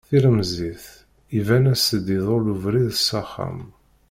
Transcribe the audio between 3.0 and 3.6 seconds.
s axxam.